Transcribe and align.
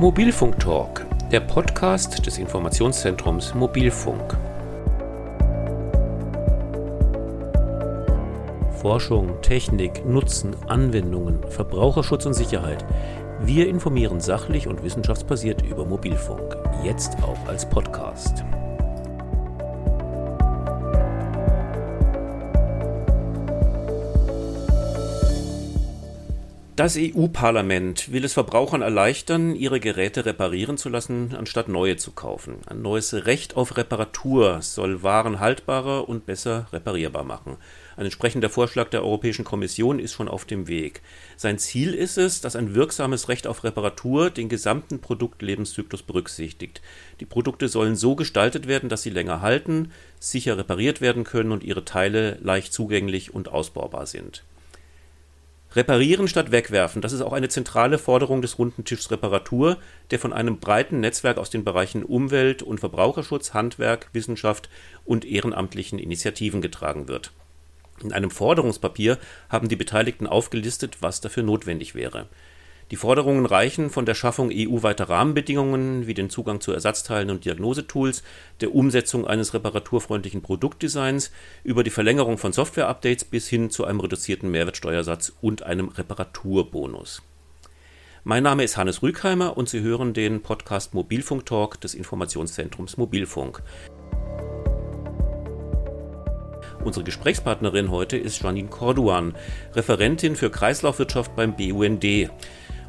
Mobilfunk 0.00 0.58
Talk, 0.58 1.04
der 1.30 1.40
Podcast 1.40 2.24
des 2.24 2.38
Informationszentrums 2.38 3.54
Mobilfunk. 3.54 4.34
Forschung, 8.80 9.42
Technik, 9.42 10.06
Nutzen, 10.06 10.56
Anwendungen, 10.68 11.42
Verbraucherschutz 11.50 12.24
und 12.24 12.32
Sicherheit. 12.32 12.82
Wir 13.42 13.68
informieren 13.68 14.20
sachlich 14.20 14.68
und 14.68 14.82
wissenschaftsbasiert 14.82 15.60
über 15.66 15.84
Mobilfunk, 15.84 16.56
jetzt 16.82 17.22
auch 17.22 17.46
als 17.46 17.68
Podcast. 17.68 18.42
Das 26.80 26.96
EU-Parlament 26.96 28.10
will 28.10 28.24
es 28.24 28.32
Verbrauchern 28.32 28.80
erleichtern, 28.80 29.54
ihre 29.54 29.80
Geräte 29.80 30.24
reparieren 30.24 30.78
zu 30.78 30.88
lassen, 30.88 31.34
anstatt 31.36 31.68
neue 31.68 31.98
zu 31.98 32.12
kaufen. 32.12 32.60
Ein 32.64 32.80
neues 32.80 33.12
Recht 33.12 33.54
auf 33.54 33.76
Reparatur 33.76 34.62
soll 34.62 35.02
Waren 35.02 35.40
haltbarer 35.40 36.08
und 36.08 36.24
besser 36.24 36.68
reparierbar 36.72 37.22
machen. 37.22 37.58
Ein 37.98 38.06
entsprechender 38.06 38.48
Vorschlag 38.48 38.88
der 38.88 39.02
Europäischen 39.02 39.44
Kommission 39.44 39.98
ist 39.98 40.14
schon 40.14 40.26
auf 40.26 40.46
dem 40.46 40.68
Weg. 40.68 41.02
Sein 41.36 41.58
Ziel 41.58 41.92
ist 41.92 42.16
es, 42.16 42.40
dass 42.40 42.56
ein 42.56 42.74
wirksames 42.74 43.28
Recht 43.28 43.46
auf 43.46 43.62
Reparatur 43.62 44.30
den 44.30 44.48
gesamten 44.48 45.00
Produktlebenszyklus 45.00 46.02
berücksichtigt. 46.02 46.80
Die 47.20 47.26
Produkte 47.26 47.68
sollen 47.68 47.94
so 47.94 48.16
gestaltet 48.16 48.66
werden, 48.66 48.88
dass 48.88 49.02
sie 49.02 49.10
länger 49.10 49.42
halten, 49.42 49.92
sicher 50.18 50.56
repariert 50.56 51.02
werden 51.02 51.24
können 51.24 51.52
und 51.52 51.62
ihre 51.62 51.84
Teile 51.84 52.38
leicht 52.40 52.72
zugänglich 52.72 53.34
und 53.34 53.50
ausbaubar 53.50 54.06
sind. 54.06 54.44
Reparieren 55.72 56.26
statt 56.26 56.50
wegwerfen, 56.50 57.00
das 57.00 57.12
ist 57.12 57.20
auch 57.20 57.32
eine 57.32 57.48
zentrale 57.48 57.98
Forderung 57.98 58.42
des 58.42 58.58
Runden 58.58 58.84
Tischs 58.84 59.10
Reparatur, 59.12 59.78
der 60.10 60.18
von 60.18 60.32
einem 60.32 60.58
breiten 60.58 60.98
Netzwerk 60.98 61.38
aus 61.38 61.48
den 61.48 61.62
Bereichen 61.62 62.02
Umwelt 62.02 62.62
und 62.62 62.80
Verbraucherschutz, 62.80 63.54
Handwerk, 63.54 64.08
Wissenschaft 64.12 64.68
und 65.04 65.24
ehrenamtlichen 65.24 66.00
Initiativen 66.00 66.60
getragen 66.60 67.06
wird. 67.06 67.30
In 68.02 68.12
einem 68.12 68.30
Forderungspapier 68.30 69.18
haben 69.48 69.68
die 69.68 69.76
Beteiligten 69.76 70.26
aufgelistet, 70.26 70.98
was 71.02 71.20
dafür 71.20 71.44
notwendig 71.44 71.94
wäre. 71.94 72.26
Die 72.90 72.96
Forderungen 72.96 73.46
reichen 73.46 73.88
von 73.88 74.04
der 74.04 74.14
Schaffung 74.14 74.50
EU-weiter 74.52 75.08
Rahmenbedingungen 75.08 76.08
wie 76.08 76.14
den 76.14 76.28
Zugang 76.28 76.60
zu 76.60 76.72
Ersatzteilen 76.72 77.30
und 77.30 77.44
Diagnosetools, 77.44 78.24
der 78.60 78.74
Umsetzung 78.74 79.28
eines 79.28 79.54
reparaturfreundlichen 79.54 80.42
Produktdesigns 80.42 81.30
über 81.62 81.84
die 81.84 81.90
Verlängerung 81.90 82.36
von 82.36 82.52
Software-Updates 82.52 83.26
bis 83.26 83.48
hin 83.48 83.70
zu 83.70 83.84
einem 83.84 84.00
reduzierten 84.00 84.50
Mehrwertsteuersatz 84.50 85.32
und 85.40 85.62
einem 85.62 85.88
Reparaturbonus. 85.88 87.22
Mein 88.24 88.42
Name 88.42 88.64
ist 88.64 88.76
Hannes 88.76 89.04
Rügheimer 89.04 89.56
und 89.56 89.68
Sie 89.68 89.80
hören 89.82 90.12
den 90.12 90.42
Podcast 90.42 90.92
Mobilfunk 90.92 91.46
Talk 91.46 91.80
des 91.80 91.94
Informationszentrums 91.94 92.96
Mobilfunk. 92.96 93.62
Unsere 96.82 97.04
Gesprächspartnerin 97.04 97.90
heute 97.90 98.16
ist 98.16 98.42
Janine 98.42 98.68
Corduan, 98.68 99.36
Referentin 99.74 100.34
für 100.34 100.50
Kreislaufwirtschaft 100.50 101.36
beim 101.36 101.54
BUND 101.54 102.30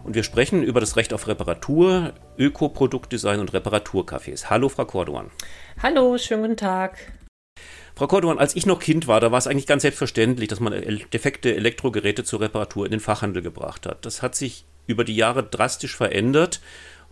und 0.04 0.16
wir 0.16 0.24
sprechen 0.24 0.64
über 0.64 0.80
das 0.80 0.96
Recht 0.96 1.14
auf 1.14 1.28
Reparatur, 1.28 2.14
Ökoproduktdesign 2.38 3.40
und 3.40 3.54
Reparaturcafés. 3.54 4.50
Hallo, 4.50 4.70
Frau 4.70 4.86
Corduan. 4.86 5.32
Hallo, 5.82 6.18
schönen 6.18 6.44
guten 6.44 6.58
Tag. 6.58 6.98
Frau 7.96 8.08
Corduan, 8.08 8.40
als 8.40 8.56
ich 8.56 8.66
noch 8.66 8.80
Kind 8.80 9.08
war, 9.08 9.20
da 9.20 9.32
war 9.32 9.38
es 9.38 9.48
eigentlich 9.48 9.68
ganz 9.68 9.82
selbstverständlich, 9.84 10.48
dass 10.48 10.60
man 10.60 10.74
defekte 11.14 11.56
Elektrogeräte 11.56 12.24
zur 12.24 12.42
Reparatur 12.42 12.86
in 12.86 12.92
den 12.92 13.00
Fachhandel 13.00 13.44
gebracht 13.44 13.86
hat. 13.86 14.06
Das 14.06 14.22
hat 14.22 14.36
sich 14.36 14.66
über 14.88 15.04
die 15.04 15.16
Jahre 15.16 15.44
drastisch 15.44 15.96
verändert 15.96 16.62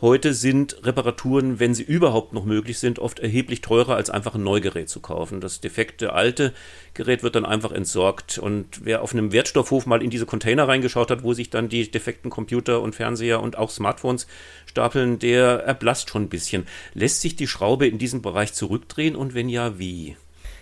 Heute 0.01 0.33
sind 0.33 0.85
Reparaturen, 0.85 1.59
wenn 1.59 1.73
sie 1.73 1.83
überhaupt 1.83 2.31
noch 2.31 2.45
möglich 2.45 2.79
sind, 2.79 2.99
oft 2.99 3.19
erheblich 3.19 3.59
teurer 3.59 3.97
als 3.97 4.09
einfach 4.09 4.33
ein 4.33 4.43
Neugerät 4.43 4.87
zu 4.87 5.01
kaufen. 5.01 5.41
Das 5.41 5.59
defekte 5.59 6.13
alte 6.13 6.53
Gerät 6.93 7.21
wird 7.21 7.35
dann 7.35 7.45
einfach 7.45 7.73
entsorgt. 7.73 8.37
Und 8.37 8.85
wer 8.85 9.01
auf 9.01 9.11
einem 9.11 9.33
Wertstoffhof 9.33 9.85
mal 9.85 10.01
in 10.01 10.09
diese 10.09 10.25
Container 10.25 10.69
reingeschaut 10.69 11.11
hat, 11.11 11.23
wo 11.23 11.33
sich 11.33 11.49
dann 11.49 11.67
die 11.67 11.91
defekten 11.91 12.31
Computer 12.31 12.81
und 12.81 12.95
Fernseher 12.95 13.41
und 13.41 13.57
auch 13.57 13.69
Smartphones 13.69 14.25
stapeln, 14.67 15.19
der 15.19 15.65
erblasst 15.65 16.09
schon 16.09 16.23
ein 16.23 16.29
bisschen. 16.29 16.65
Lässt 16.93 17.19
sich 17.19 17.35
die 17.35 17.47
Schraube 17.47 17.85
in 17.85 17.97
diesem 17.97 18.21
Bereich 18.21 18.53
zurückdrehen 18.53 19.17
und 19.17 19.33
wenn 19.33 19.49
ja, 19.49 19.79
wie? 19.79 20.15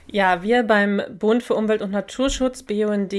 Ja, 0.09 0.41
wir 0.41 0.63
beim 0.63 1.01
Bund 1.19 1.43
für 1.43 1.53
Umwelt 1.53 1.81
und 1.81 1.91
Naturschutz, 1.91 2.63
BUND, 2.63 3.13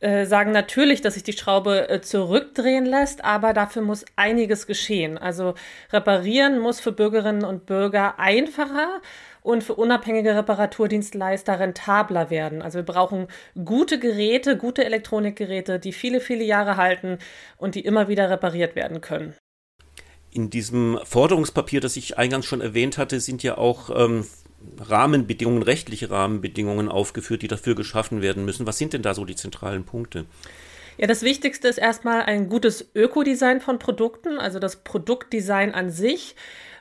äh, 0.00 0.24
sagen 0.24 0.52
natürlich, 0.52 1.02
dass 1.02 1.14
sich 1.14 1.22
die 1.22 1.34
Schraube 1.34 1.88
äh, 1.88 2.00
zurückdrehen 2.00 2.86
lässt, 2.86 3.22
aber 3.22 3.52
dafür 3.52 3.82
muss 3.82 4.06
einiges 4.16 4.66
geschehen. 4.66 5.18
Also 5.18 5.54
reparieren 5.92 6.58
muss 6.58 6.80
für 6.80 6.92
Bürgerinnen 6.92 7.44
und 7.44 7.66
Bürger 7.66 8.18
einfacher 8.18 9.00
und 9.42 9.62
für 9.62 9.74
unabhängige 9.74 10.34
Reparaturdienstleister 10.34 11.60
rentabler 11.60 12.30
werden. 12.30 12.62
Also 12.62 12.78
wir 12.78 12.84
brauchen 12.84 13.26
gute 13.62 13.98
Geräte, 13.98 14.56
gute 14.56 14.84
Elektronikgeräte, 14.84 15.78
die 15.78 15.92
viele, 15.92 16.20
viele 16.20 16.44
Jahre 16.44 16.76
halten 16.76 17.18
und 17.58 17.74
die 17.74 17.80
immer 17.80 18.08
wieder 18.08 18.30
repariert 18.30 18.76
werden 18.76 19.00
können. 19.00 19.34
In 20.30 20.48
diesem 20.48 20.98
Forderungspapier, 21.04 21.80
das 21.80 21.96
ich 21.96 22.16
eingangs 22.16 22.46
schon 22.46 22.60
erwähnt 22.60 22.98
hatte, 22.98 23.20
sind 23.20 23.42
ja 23.42 23.58
auch 23.58 23.90
ähm, 23.94 24.24
Rahmenbedingungen, 24.78 25.62
rechtliche 25.62 26.10
Rahmenbedingungen 26.10 26.88
aufgeführt, 26.88 27.42
die 27.42 27.48
dafür 27.48 27.74
geschaffen 27.74 28.22
werden 28.22 28.44
müssen. 28.44 28.66
Was 28.66 28.78
sind 28.78 28.92
denn 28.92 29.02
da 29.02 29.14
so 29.14 29.24
die 29.24 29.36
zentralen 29.36 29.84
Punkte? 29.84 30.26
Ja, 30.98 31.06
das 31.06 31.22
Wichtigste 31.22 31.68
ist 31.68 31.78
erstmal 31.78 32.22
ein 32.24 32.48
gutes 32.48 32.90
Ökodesign 32.94 33.60
von 33.60 33.78
Produkten. 33.78 34.38
Also 34.38 34.58
das 34.58 34.76
Produktdesign 34.76 35.72
an 35.72 35.90
sich 35.90 36.34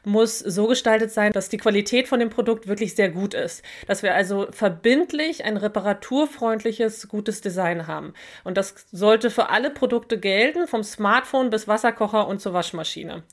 muss 0.03 0.40
so 0.40 0.67
gestaltet 0.67 1.12
sein, 1.12 1.31
dass 1.31 1.50
die 1.50 1.57
Qualität 1.57 2.07
von 2.07 2.19
dem 2.19 2.29
Produkt 2.29 2.67
wirklich 2.67 2.95
sehr 2.95 3.09
gut 3.09 3.34
ist. 3.34 3.63
Dass 3.88 4.03
wir 4.03 4.16
also 4.16 4.47
verbindlich 4.51 5.46
ein 5.46 5.57
reparaturfreundliches, 5.57 7.07
gutes 7.07 7.41
Design 7.41 7.88
haben. 7.88 8.13
Und 8.44 8.57
das 8.57 8.75
sollte 8.91 9.29
für 9.29 9.50
alle 9.50 9.69
Produkte 9.69 10.19
gelten, 10.19 10.67
vom 10.67 10.84
Smartphone 10.84 11.50
bis 11.50 11.67
Wasserkocher 11.67 12.28
und 12.28 12.41
zur 12.41 12.53
Waschmaschine. 12.53 13.23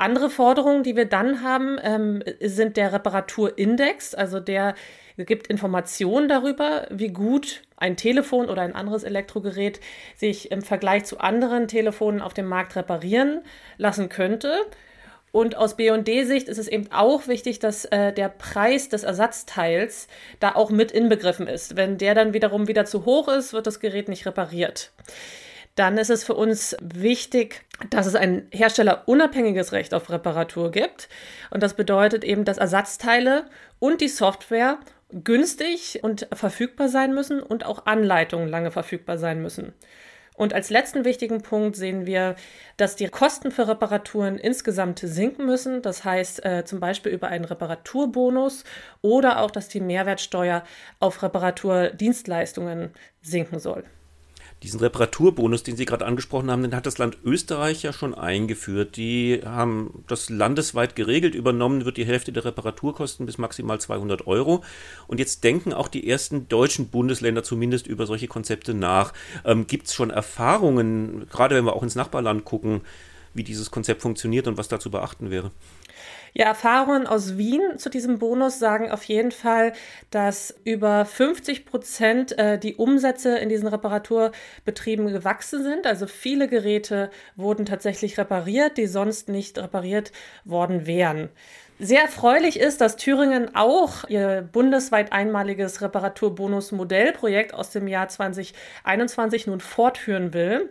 Andere 0.00 0.30
Forderungen, 0.30 0.82
die 0.82 0.96
wir 0.96 1.04
dann 1.04 1.42
haben, 1.42 1.78
ähm, 1.82 2.22
sind 2.40 2.78
der 2.78 2.94
Reparaturindex, 2.94 4.14
also 4.14 4.40
der 4.40 4.74
gibt 5.18 5.48
Informationen 5.48 6.26
darüber, 6.26 6.86
wie 6.88 7.08
gut 7.08 7.60
ein 7.76 7.98
Telefon 7.98 8.48
oder 8.48 8.62
ein 8.62 8.74
anderes 8.74 9.02
Elektrogerät 9.02 9.78
sich 10.16 10.50
im 10.50 10.62
Vergleich 10.62 11.04
zu 11.04 11.18
anderen 11.18 11.68
Telefonen 11.68 12.22
auf 12.22 12.32
dem 12.32 12.46
Markt 12.46 12.76
reparieren 12.76 13.42
lassen 13.76 14.08
könnte. 14.08 14.54
Und 15.32 15.58
aus 15.58 15.76
BD-Sicht 15.76 16.48
ist 16.48 16.56
es 16.56 16.68
eben 16.68 16.90
auch 16.92 17.28
wichtig, 17.28 17.58
dass 17.58 17.84
äh, 17.84 18.14
der 18.14 18.30
Preis 18.30 18.88
des 18.88 19.02
Ersatzteils 19.02 20.08
da 20.38 20.54
auch 20.54 20.70
mit 20.70 20.92
inbegriffen 20.92 21.46
ist. 21.46 21.76
Wenn 21.76 21.98
der 21.98 22.14
dann 22.14 22.32
wiederum 22.32 22.68
wieder 22.68 22.86
zu 22.86 23.04
hoch 23.04 23.28
ist, 23.28 23.52
wird 23.52 23.66
das 23.66 23.80
Gerät 23.80 24.08
nicht 24.08 24.24
repariert 24.24 24.92
dann 25.80 25.96
ist 25.96 26.10
es 26.10 26.24
für 26.24 26.34
uns 26.34 26.76
wichtig, 26.82 27.64
dass 27.88 28.04
es 28.04 28.14
ein 28.14 28.46
herstellerunabhängiges 28.52 29.72
Recht 29.72 29.94
auf 29.94 30.10
Reparatur 30.10 30.70
gibt. 30.70 31.08
Und 31.48 31.62
das 31.62 31.72
bedeutet 31.72 32.22
eben, 32.22 32.44
dass 32.44 32.58
Ersatzteile 32.58 33.46
und 33.78 34.02
die 34.02 34.08
Software 34.08 34.78
günstig 35.10 36.00
und 36.02 36.28
verfügbar 36.34 36.90
sein 36.90 37.14
müssen 37.14 37.42
und 37.42 37.64
auch 37.64 37.86
Anleitungen 37.86 38.46
lange 38.46 38.70
verfügbar 38.70 39.16
sein 39.16 39.40
müssen. 39.40 39.72
Und 40.34 40.52
als 40.52 40.68
letzten 40.68 41.06
wichtigen 41.06 41.40
Punkt 41.40 41.76
sehen 41.76 42.04
wir, 42.04 42.36
dass 42.76 42.94
die 42.94 43.08
Kosten 43.08 43.50
für 43.50 43.66
Reparaturen 43.66 44.36
insgesamt 44.36 44.98
sinken 44.98 45.46
müssen. 45.46 45.80
Das 45.80 46.04
heißt 46.04 46.44
äh, 46.44 46.66
zum 46.66 46.78
Beispiel 46.78 47.10
über 47.10 47.28
einen 47.28 47.46
Reparaturbonus 47.46 48.64
oder 49.00 49.40
auch, 49.40 49.50
dass 49.50 49.68
die 49.68 49.80
Mehrwertsteuer 49.80 50.62
auf 50.98 51.22
Reparaturdienstleistungen 51.22 52.90
sinken 53.22 53.58
soll. 53.58 53.84
Diesen 54.62 54.80
Reparaturbonus, 54.80 55.62
den 55.62 55.76
Sie 55.76 55.86
gerade 55.86 56.04
angesprochen 56.04 56.50
haben, 56.50 56.62
den 56.62 56.76
hat 56.76 56.84
das 56.84 56.98
Land 56.98 57.16
Österreich 57.24 57.82
ja 57.82 57.94
schon 57.94 58.14
eingeführt. 58.14 58.96
Die 58.96 59.40
haben 59.42 60.04
das 60.06 60.28
landesweit 60.28 60.94
geregelt. 60.94 61.34
Übernommen 61.34 61.86
wird 61.86 61.96
die 61.96 62.04
Hälfte 62.04 62.30
der 62.30 62.44
Reparaturkosten 62.44 63.24
bis 63.24 63.38
maximal 63.38 63.80
200 63.80 64.26
Euro. 64.26 64.62
Und 65.06 65.18
jetzt 65.18 65.44
denken 65.44 65.72
auch 65.72 65.88
die 65.88 66.06
ersten 66.06 66.46
deutschen 66.48 66.88
Bundesländer 66.88 67.42
zumindest 67.42 67.86
über 67.86 68.04
solche 68.04 68.28
Konzepte 68.28 68.74
nach. 68.74 69.14
Ähm, 69.46 69.66
Gibt 69.66 69.86
es 69.86 69.94
schon 69.94 70.10
Erfahrungen, 70.10 71.26
gerade 71.30 71.54
wenn 71.56 71.64
wir 71.64 71.74
auch 71.74 71.82
ins 71.82 71.94
Nachbarland 71.94 72.44
gucken, 72.44 72.82
wie 73.32 73.44
dieses 73.44 73.70
Konzept 73.70 74.02
funktioniert 74.02 74.46
und 74.46 74.58
was 74.58 74.68
da 74.68 74.78
zu 74.78 74.90
beachten 74.90 75.30
wäre? 75.30 75.52
Ja, 76.32 76.46
Erfahrungen 76.46 77.06
aus 77.06 77.36
Wien 77.36 77.60
zu 77.76 77.88
diesem 77.88 78.18
Bonus 78.18 78.58
sagen 78.58 78.90
auf 78.90 79.04
jeden 79.04 79.32
Fall, 79.32 79.72
dass 80.10 80.54
über 80.64 81.04
50 81.04 81.66
Prozent 81.66 82.38
äh, 82.38 82.58
die 82.58 82.76
Umsätze 82.76 83.38
in 83.38 83.48
diesen 83.48 83.66
Reparaturbetrieben 83.66 85.08
gewachsen 85.08 85.62
sind. 85.62 85.86
Also 85.86 86.06
viele 86.06 86.46
Geräte 86.46 87.10
wurden 87.36 87.66
tatsächlich 87.66 88.16
repariert, 88.18 88.78
die 88.78 88.86
sonst 88.86 89.28
nicht 89.28 89.58
repariert 89.58 90.12
worden 90.44 90.86
wären. 90.86 91.30
Sehr 91.82 92.02
erfreulich 92.02 92.60
ist, 92.60 92.82
dass 92.82 92.96
Thüringen 92.96 93.56
auch 93.56 94.06
ihr 94.08 94.46
bundesweit 94.52 95.12
einmaliges 95.12 95.80
Reparaturbonus-Modellprojekt 95.80 97.54
aus 97.54 97.70
dem 97.70 97.88
Jahr 97.88 98.06
2021 98.06 99.46
nun 99.46 99.60
fortführen 99.60 100.34
will. 100.34 100.68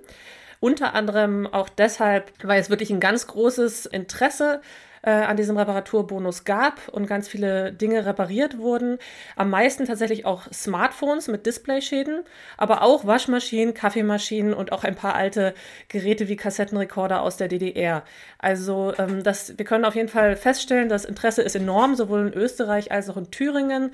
Unter 0.59 0.93
anderem 0.93 1.47
auch 1.47 1.67
deshalb, 1.67 2.31
weil 2.43 2.61
es 2.61 2.69
wirklich 2.69 2.91
ein 2.91 2.99
ganz 2.99 3.25
großes 3.25 3.87
Interesse 3.87 4.61
äh, 5.01 5.11
an 5.11 5.37
diesem 5.37 5.57
Reparaturbonus 5.57 6.43
gab 6.43 6.87
und 6.89 7.07
ganz 7.07 7.27
viele 7.27 7.71
Dinge 7.71 8.05
repariert 8.05 8.57
wurden. 8.57 8.97
Am 9.35 9.49
meisten 9.49 9.85
tatsächlich 9.85 10.25
auch 10.25 10.51
Smartphones 10.51 11.27
mit 11.27 11.45
Displayschäden, 11.45 12.23
aber 12.57 12.81
auch 12.81 13.05
Waschmaschinen, 13.05 13.73
Kaffeemaschinen 13.73 14.53
und 14.53 14.71
auch 14.71 14.83
ein 14.83 14.95
paar 14.95 15.15
alte 15.15 15.53
Geräte 15.87 16.27
wie 16.27 16.35
Kassettenrekorder 16.35 17.21
aus 17.21 17.37
der 17.37 17.47
DDR. 17.47 18.03
Also 18.37 18.93
ähm, 18.97 19.23
das, 19.23 19.57
wir 19.57 19.65
können 19.65 19.85
auf 19.85 19.95
jeden 19.95 20.09
Fall 20.09 20.35
feststellen, 20.35 20.89
das 20.89 21.05
Interesse 21.05 21.41
ist 21.41 21.55
enorm, 21.55 21.95
sowohl 21.95 22.27
in 22.27 22.33
Österreich 22.33 22.91
als 22.91 23.09
auch 23.09 23.17
in 23.17 23.31
Thüringen. 23.31 23.91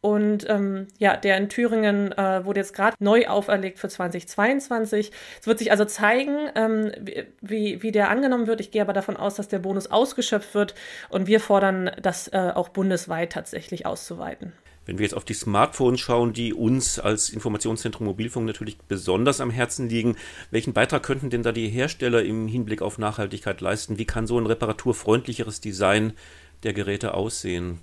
Und 0.00 0.48
ähm, 0.48 0.86
ja, 0.98 1.16
der 1.16 1.36
in 1.38 1.48
Thüringen 1.48 2.12
äh, 2.12 2.44
wurde 2.44 2.60
jetzt 2.60 2.72
gerade 2.72 2.96
neu 3.00 3.26
auferlegt 3.26 3.80
für 3.80 3.88
2022. 3.88 5.10
Es 5.40 5.46
wird 5.46 5.58
sich 5.58 5.72
also 5.72 5.84
zeigen, 5.84 6.36
ähm, 6.54 6.92
wie, 7.40 7.82
wie 7.82 7.90
der 7.90 8.08
angenommen 8.08 8.46
wird. 8.46 8.60
Ich 8.60 8.70
gehe 8.70 8.82
aber 8.82 8.92
davon 8.92 9.16
aus, 9.16 9.34
dass 9.34 9.48
der 9.48 9.58
Bonus 9.58 9.88
ausgeschöpft 9.88 10.54
wird 10.54 10.76
und 11.08 11.26
wir 11.26 11.40
fordern, 11.40 11.90
das 12.00 12.28
äh, 12.28 12.52
auch 12.54 12.68
bundesweit 12.68 13.32
tatsächlich 13.32 13.86
auszuweiten. 13.86 14.52
Wenn 14.86 14.98
wir 14.98 15.04
jetzt 15.04 15.14
auf 15.14 15.24
die 15.26 15.34
Smartphones 15.34 16.00
schauen, 16.00 16.32
die 16.32 16.54
uns 16.54 16.98
als 16.98 17.28
Informationszentrum 17.28 18.06
Mobilfunk 18.06 18.46
natürlich 18.46 18.78
besonders 18.78 19.40
am 19.42 19.50
Herzen 19.50 19.88
liegen, 19.90 20.16
welchen 20.50 20.72
Beitrag 20.72 21.02
könnten 21.02 21.28
denn 21.28 21.42
da 21.42 21.52
die 21.52 21.68
Hersteller 21.68 22.22
im 22.22 22.48
Hinblick 22.48 22.80
auf 22.80 22.96
Nachhaltigkeit 22.96 23.60
leisten? 23.60 23.98
Wie 23.98 24.06
kann 24.06 24.26
so 24.26 24.38
ein 24.38 24.46
reparaturfreundlicheres 24.46 25.60
Design 25.60 26.14
der 26.62 26.72
Geräte 26.72 27.12
aussehen? 27.12 27.80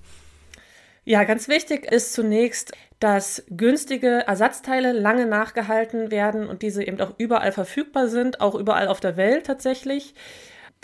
Ja, 1.08 1.24
ganz 1.24 1.48
wichtig 1.48 1.86
ist 1.86 2.14
zunächst, 2.14 2.72
dass 3.00 3.44
günstige 3.50 4.24
Ersatzteile 4.26 4.92
lange 4.92 5.28
nachgehalten 5.28 6.10
werden 6.10 6.48
und 6.48 6.64
diese 6.64 6.84
eben 6.84 7.00
auch 7.00 7.14
überall 7.20 7.52
verfügbar 7.52 8.08
sind, 8.08 8.42
auch 8.42 8.56
überall 8.56 8.88
auf 8.88 9.00
der 9.00 9.16
Welt 9.16 9.46
tatsächlich. 9.46 10.16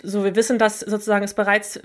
So, 0.00 0.22
wir 0.22 0.36
wissen, 0.36 0.58
dass 0.58 0.78
sozusagen 0.78 1.24
es 1.24 1.34
bereits 1.34 1.80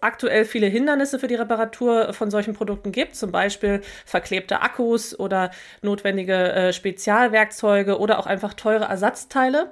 aktuell 0.00 0.46
viele 0.46 0.68
Hindernisse 0.68 1.18
für 1.18 1.28
die 1.28 1.34
Reparatur 1.34 2.14
von 2.14 2.30
solchen 2.30 2.54
Produkten 2.54 2.92
gibt, 2.92 3.14
zum 3.14 3.30
Beispiel 3.30 3.82
verklebte 4.06 4.62
Akkus 4.62 5.18
oder 5.18 5.50
notwendige 5.82 6.52
äh, 6.52 6.72
Spezialwerkzeuge 6.72 7.98
oder 7.98 8.18
auch 8.18 8.26
einfach 8.26 8.54
teure 8.54 8.84
Ersatzteile. 8.84 9.70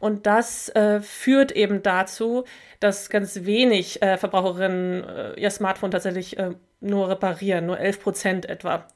Und 0.00 0.26
das 0.26 0.68
äh, 0.70 1.00
führt 1.00 1.52
eben 1.52 1.82
dazu, 1.82 2.44
dass 2.80 3.10
ganz 3.10 3.44
wenig 3.44 4.02
äh, 4.02 4.16
Verbraucherinnen 4.16 5.04
äh, 5.04 5.40
ihr 5.40 5.50
Smartphone 5.50 5.90
tatsächlich 5.90 6.38
äh, 6.38 6.50
nur 6.80 7.08
reparieren, 7.08 7.66
nur 7.66 7.78
11 7.78 8.00
Prozent 8.00 8.48
etwa. 8.48 8.86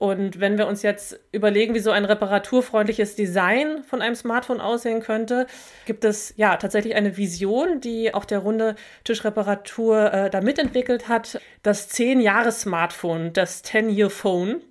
Und 0.00 0.40
wenn 0.40 0.56
wir 0.56 0.66
uns 0.66 0.80
jetzt 0.80 1.20
überlegen, 1.30 1.74
wie 1.74 1.78
so 1.78 1.90
ein 1.90 2.06
reparaturfreundliches 2.06 3.16
Design 3.16 3.84
von 3.84 4.00
einem 4.00 4.14
Smartphone 4.14 4.58
aussehen 4.58 5.00
könnte, 5.02 5.46
gibt 5.84 6.06
es 6.06 6.32
ja 6.38 6.56
tatsächlich 6.56 6.94
eine 6.94 7.18
Vision, 7.18 7.82
die 7.82 8.14
auch 8.14 8.24
der 8.24 8.38
runde 8.38 8.76
Tischreparatur 9.04 10.10
äh, 10.10 10.30
da 10.30 10.40
mitentwickelt 10.40 11.08
hat. 11.08 11.38
Das 11.62 11.90
10-Jahres-Smartphone, 11.90 13.34
das 13.34 13.62
10-Year-Phone. 13.62 14.62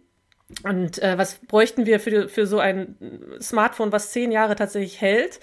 Und 0.63 1.01
äh, 1.01 1.17
was 1.17 1.35
bräuchten 1.35 1.85
wir 1.85 1.99
für, 1.99 2.27
für 2.27 2.47
so 2.47 2.59
ein 2.59 2.95
Smartphone, 3.41 3.91
was 3.91 4.11
zehn 4.11 4.31
Jahre 4.31 4.55
tatsächlich 4.55 4.99
hält? 4.99 5.39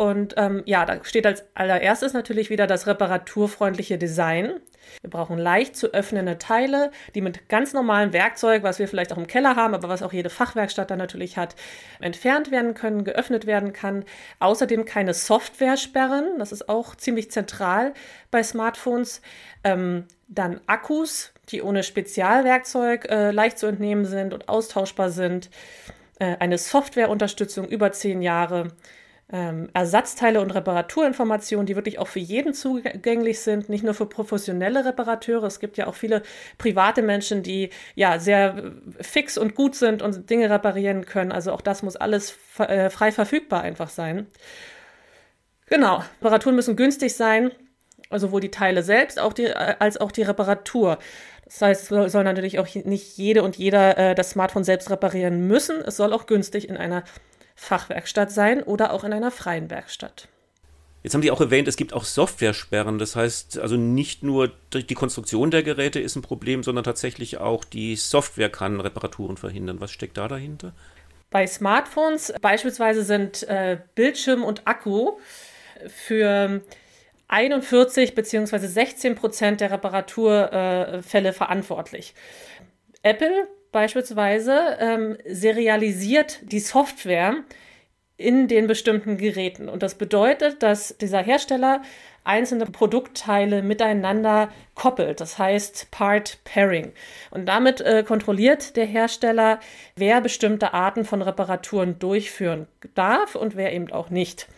Und 0.00 0.34
ähm, 0.38 0.62
ja, 0.64 0.86
da 0.86 1.04
steht 1.04 1.26
als 1.26 1.44
allererstes 1.54 2.14
natürlich 2.14 2.48
wieder 2.48 2.66
das 2.66 2.86
reparaturfreundliche 2.86 3.98
Design. 3.98 4.54
Wir 5.02 5.10
brauchen 5.10 5.38
leicht 5.38 5.76
zu 5.76 5.92
öffnende 5.92 6.38
Teile, 6.38 6.90
die 7.14 7.20
mit 7.20 7.48
ganz 7.48 7.74
normalem 7.74 8.12
Werkzeug, 8.14 8.62
was 8.62 8.78
wir 8.78 8.88
vielleicht 8.88 9.12
auch 9.12 9.18
im 9.18 9.26
Keller 9.26 9.56
haben, 9.56 9.74
aber 9.74 9.88
was 9.88 10.02
auch 10.02 10.12
jede 10.12 10.30
Fachwerkstatt 10.30 10.90
dann 10.90 10.98
natürlich 10.98 11.36
hat, 11.36 11.54
entfernt 12.00 12.50
werden 12.50 12.72
können, 12.72 13.04
geöffnet 13.04 13.46
werden 13.46 13.74
kann. 13.74 14.04
Außerdem 14.38 14.86
keine 14.86 15.12
Software-Sperren, 15.12 16.38
das 16.38 16.52
ist 16.52 16.68
auch 16.68 16.94
ziemlich 16.94 17.30
zentral 17.30 17.92
bei 18.30 18.42
Smartphones. 18.42 19.20
Ähm, 19.64 20.06
dann 20.28 20.60
Akkus, 20.66 21.32
die 21.52 21.62
ohne 21.62 21.82
Spezialwerkzeug 21.82 23.06
äh, 23.10 23.30
leicht 23.30 23.58
zu 23.58 23.66
entnehmen 23.66 24.04
sind 24.04 24.34
und 24.34 24.48
austauschbar 24.48 25.10
sind. 25.10 25.50
Äh, 26.18 26.36
eine 26.38 26.58
Softwareunterstützung 26.58 27.68
über 27.68 27.92
zehn 27.92 28.22
Jahre 28.22 28.68
ähm, 29.32 29.68
Ersatzteile 29.74 30.40
und 30.40 30.50
Reparaturinformationen, 30.50 31.66
die 31.66 31.76
wirklich 31.76 31.98
auch 31.98 32.08
für 32.08 32.18
jeden 32.18 32.52
zugänglich 32.52 33.40
sind, 33.40 33.68
nicht 33.68 33.84
nur 33.84 33.94
für 33.94 34.06
professionelle 34.06 34.84
Reparateure. 34.84 35.44
Es 35.44 35.60
gibt 35.60 35.76
ja 35.76 35.86
auch 35.86 35.94
viele 35.94 36.22
private 36.58 37.02
Menschen, 37.02 37.42
die 37.42 37.70
ja 37.94 38.18
sehr 38.18 38.72
fix 39.00 39.38
und 39.38 39.54
gut 39.54 39.76
sind 39.76 40.02
und 40.02 40.28
Dinge 40.30 40.50
reparieren 40.50 41.06
können. 41.06 41.32
Also 41.32 41.52
auch 41.52 41.60
das 41.60 41.82
muss 41.82 41.96
alles 41.96 42.36
äh, 42.58 42.90
frei 42.90 43.12
verfügbar 43.12 43.62
einfach 43.62 43.88
sein. 43.88 44.26
Genau, 45.66 46.02
Reparaturen 46.20 46.56
müssen 46.56 46.74
günstig 46.74 47.14
sein, 47.14 47.52
sowohl 48.10 48.40
die 48.40 48.50
Teile 48.50 48.82
selbst 48.82 49.20
auch 49.20 49.32
die, 49.32 49.44
äh, 49.44 49.76
als 49.78 50.00
auch 50.00 50.10
die 50.10 50.22
Reparatur. 50.22 50.98
Das 51.50 51.62
heißt, 51.62 51.90
es 51.90 52.12
soll 52.12 52.22
natürlich 52.24 52.60
auch 52.60 52.68
nicht 52.84 53.18
jede 53.18 53.42
und 53.42 53.56
jeder 53.56 53.98
äh, 53.98 54.14
das 54.14 54.30
Smartphone 54.30 54.62
selbst 54.62 54.88
reparieren 54.88 55.48
müssen. 55.48 55.80
Es 55.80 55.96
soll 55.96 56.12
auch 56.12 56.26
günstig 56.26 56.68
in 56.68 56.76
einer 56.76 57.02
Fachwerkstatt 57.56 58.30
sein 58.30 58.62
oder 58.62 58.92
auch 58.92 59.02
in 59.02 59.12
einer 59.12 59.32
freien 59.32 59.68
Werkstatt. 59.68 60.28
Jetzt 61.02 61.14
haben 61.14 61.22
Sie 61.22 61.30
auch 61.30 61.40
erwähnt, 61.40 61.66
es 61.66 61.76
gibt 61.76 61.92
auch 61.92 62.04
Software-Sperren. 62.04 62.98
Das 62.98 63.16
heißt, 63.16 63.58
also 63.58 63.76
nicht 63.76 64.22
nur 64.22 64.52
die 64.72 64.94
Konstruktion 64.94 65.50
der 65.50 65.64
Geräte 65.64 65.98
ist 65.98 66.14
ein 66.14 66.22
Problem, 66.22 66.62
sondern 66.62 66.84
tatsächlich 66.84 67.38
auch 67.38 67.64
die 67.64 67.96
Software 67.96 68.50
kann 68.50 68.80
Reparaturen 68.80 69.36
verhindern. 69.36 69.80
Was 69.80 69.90
steckt 69.90 70.18
da 70.18 70.28
dahinter? 70.28 70.72
Bei 71.30 71.46
Smartphones 71.46 72.32
beispielsweise 72.40 73.02
sind 73.02 73.42
äh, 73.48 73.78
Bildschirm 73.96 74.44
und 74.44 74.68
Akku 74.68 75.18
für 75.88 76.62
41 77.30 78.14
bzw. 78.14 78.58
16 78.58 79.14
Prozent 79.14 79.60
der 79.60 79.70
Reparaturfälle 79.70 81.32
verantwortlich. 81.32 82.14
Apple 83.02 83.48
beispielsweise 83.72 84.76
ähm, 84.80 85.16
serialisiert 85.24 86.40
die 86.42 86.60
Software 86.60 87.36
in 88.16 88.48
den 88.48 88.66
bestimmten 88.66 89.16
Geräten. 89.16 89.68
Und 89.68 89.82
das 89.82 89.94
bedeutet, 89.94 90.62
dass 90.62 90.96
dieser 90.98 91.22
Hersteller 91.22 91.82
einzelne 92.24 92.66
Produktteile 92.66 93.62
miteinander 93.62 94.50
koppelt. 94.74 95.20
Das 95.20 95.38
heißt 95.38 95.90
Part 95.90 96.38
Pairing. 96.44 96.92
Und 97.30 97.46
damit 97.46 97.80
äh, 97.80 98.02
kontrolliert 98.06 98.76
der 98.76 98.84
Hersteller, 98.84 99.60
wer 99.96 100.20
bestimmte 100.20 100.74
Arten 100.74 101.04
von 101.04 101.22
Reparaturen 101.22 101.98
durchführen 101.98 102.66
darf 102.94 103.36
und 103.36 103.56
wer 103.56 103.72
eben 103.72 103.90
auch 103.90 104.10
nicht. 104.10 104.48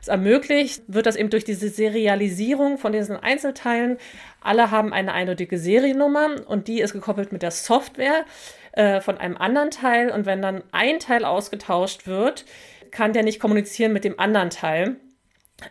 Es 0.00 0.08
ermöglicht, 0.08 0.82
wird 0.86 1.06
das 1.06 1.16
eben 1.16 1.30
durch 1.30 1.44
diese 1.44 1.68
Serialisierung 1.68 2.78
von 2.78 2.92
diesen 2.92 3.16
Einzelteilen. 3.16 3.98
Alle 4.40 4.70
haben 4.70 4.92
eine 4.92 5.12
eindeutige 5.12 5.58
Seriennummer 5.58 6.46
und 6.46 6.68
die 6.68 6.80
ist 6.80 6.92
gekoppelt 6.92 7.32
mit 7.32 7.42
der 7.42 7.50
Software 7.50 8.24
äh, 8.72 9.00
von 9.00 9.18
einem 9.18 9.36
anderen 9.36 9.70
Teil. 9.70 10.10
Und 10.10 10.26
wenn 10.26 10.40
dann 10.40 10.62
ein 10.72 10.98
Teil 10.98 11.24
ausgetauscht 11.24 12.06
wird, 12.06 12.44
kann 12.90 13.12
der 13.12 13.22
nicht 13.22 13.40
kommunizieren 13.40 13.92
mit 13.92 14.04
dem 14.04 14.18
anderen 14.18 14.50
Teil. 14.50 14.96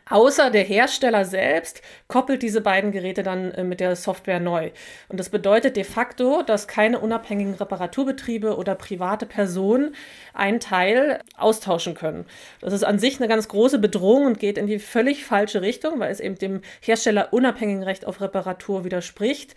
Außer 0.09 0.49
der 0.51 0.63
Hersteller 0.63 1.25
selbst 1.25 1.81
koppelt 2.07 2.41
diese 2.41 2.61
beiden 2.61 2.91
Geräte 2.91 3.23
dann 3.23 3.51
äh, 3.51 3.63
mit 3.63 3.79
der 3.79 3.95
Software 3.95 4.39
neu. 4.39 4.71
Und 5.07 5.19
das 5.19 5.29
bedeutet 5.29 5.75
de 5.75 5.83
facto, 5.83 6.43
dass 6.43 6.67
keine 6.67 6.99
unabhängigen 6.99 7.55
Reparaturbetriebe 7.55 8.55
oder 8.55 8.75
private 8.75 9.25
Personen 9.25 9.95
einen 10.33 10.59
Teil 10.59 11.19
austauschen 11.37 11.93
können. 11.93 12.25
Das 12.61 12.73
ist 12.73 12.83
an 12.83 12.99
sich 12.99 13.19
eine 13.19 13.27
ganz 13.27 13.47
große 13.47 13.79
Bedrohung 13.79 14.25
und 14.25 14.39
geht 14.39 14.57
in 14.57 14.67
die 14.67 14.79
völlig 14.79 15.25
falsche 15.25 15.61
Richtung, 15.61 15.99
weil 15.99 16.11
es 16.11 16.19
eben 16.19 16.35
dem 16.35 16.61
Hersteller 16.81 17.33
unabhängigen 17.33 17.83
Recht 17.83 18.05
auf 18.05 18.21
Reparatur 18.21 18.83
widerspricht. 18.83 19.55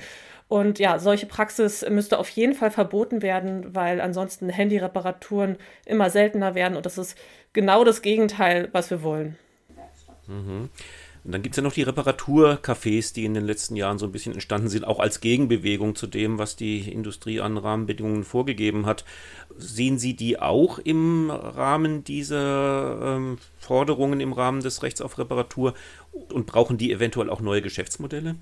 Und 0.49 0.79
ja, 0.79 0.99
solche 0.99 1.25
Praxis 1.27 1.83
müsste 1.89 2.19
auf 2.19 2.29
jeden 2.29 2.53
Fall 2.53 2.71
verboten 2.71 3.23
werden, 3.23 3.75
weil 3.75 4.03
ansonsten 4.03 4.51
Handyreparaturen 4.51 5.57
immer 5.87 6.11
seltener 6.11 6.55
werden 6.55 6.77
und 6.77 6.85
das 6.85 6.99
ist 6.99 7.17
genau 7.55 7.85
das 7.85 8.03
Gegenteil, 8.03 8.69
was 8.73 8.91
wir 8.91 9.03
wollen. 9.03 9.39
Mhm. 10.27 10.69
Und 11.25 11.31
dann 11.31 11.43
gibt 11.43 11.55
es 11.55 11.57
ja 11.59 11.63
noch 11.63 11.73
die 11.73 11.85
Reparaturcafés, 11.85 13.15
die 13.15 13.25
in 13.25 13.35
den 13.35 13.45
letzten 13.45 13.77
Jahren 13.77 13.99
so 13.99 14.07
ein 14.07 14.13
bisschen 14.13 14.33
entstanden 14.33 14.69
sind, 14.69 14.85
auch 14.85 14.99
als 14.99 15.21
Gegenbewegung 15.21 15.95
zu 15.95 16.09
dem, 16.09 16.39
was 16.39 16.57
die 16.57 16.91
Industrie 16.91 17.41
an 17.41 17.59
Rahmenbedingungen 17.59 18.25
vorgegeben 18.25 18.87
hat. 18.87 19.05
Sehen 19.57 19.99
Sie 19.99 20.15
die 20.15 20.41
auch 20.41 20.81
im 20.81 21.31
Rahmen 21.31 22.03
dieser 22.03 23.17
ähm, 23.17 23.39
Forderungen 23.61 24.21
im 24.21 24.33
Rahmen 24.33 24.63
des 24.63 24.83
Rechts 24.83 25.01
auf 25.01 25.19
Reparatur 25.19 25.75
und 26.33 26.47
brauchen 26.47 26.77
die 26.77 26.91
eventuell 26.91 27.31
auch 27.31 27.41
neue 27.41 27.63
Geschäftsmodelle? 27.63 28.35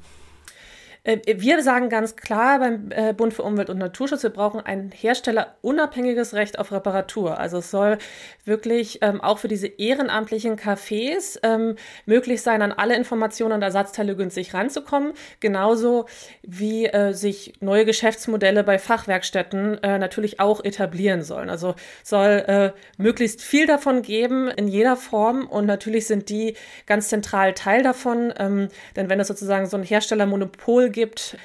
Äh, 1.04 1.18
wir 1.38 1.62
sagen 1.62 1.88
ganz 1.88 2.16
klar 2.16 2.58
beim 2.58 2.90
äh, 2.90 3.12
Bund 3.12 3.32
für 3.32 3.42
Umwelt 3.42 3.70
und 3.70 3.78
Naturschutz, 3.78 4.22
wir 4.22 4.30
brauchen 4.30 4.60
ein 4.60 4.90
herstellerunabhängiges 4.90 6.34
Recht 6.34 6.58
auf 6.58 6.72
Reparatur. 6.72 7.38
Also 7.38 7.58
es 7.58 7.70
soll 7.70 7.98
wirklich 8.44 8.98
ähm, 9.02 9.20
auch 9.20 9.38
für 9.38 9.48
diese 9.48 9.66
ehrenamtlichen 9.66 10.56
Cafés 10.56 11.38
ähm, 11.42 11.76
möglich 12.06 12.42
sein, 12.42 12.62
an 12.62 12.72
alle 12.72 12.96
Informationen 12.96 13.52
und 13.54 13.62
Ersatzteile 13.62 14.16
günstig 14.16 14.52
ranzukommen. 14.52 15.12
Genauso 15.40 16.06
wie 16.42 16.86
äh, 16.86 17.12
sich 17.12 17.54
neue 17.60 17.84
Geschäftsmodelle 17.84 18.64
bei 18.64 18.78
Fachwerkstätten 18.78 19.82
äh, 19.82 19.98
natürlich 19.98 20.40
auch 20.40 20.62
etablieren 20.64 21.22
sollen. 21.22 21.48
Also 21.48 21.74
soll 22.02 22.44
äh, 22.46 22.72
möglichst 22.98 23.42
viel 23.42 23.66
davon 23.66 24.02
geben 24.02 24.48
in 24.48 24.68
jeder 24.68 24.96
Form 24.96 25.46
und 25.46 25.66
natürlich 25.66 26.06
sind 26.06 26.28
die 26.28 26.56
ganz 26.86 27.08
zentral 27.08 27.54
Teil 27.54 27.82
davon. 27.82 28.32
Ähm, 28.38 28.68
denn 28.96 29.08
wenn 29.08 29.20
es 29.20 29.28
sozusagen 29.28 29.66
so 29.66 29.76
ein 29.76 29.82
Herstellermonopol 29.82 30.89
gibt, 30.90 31.36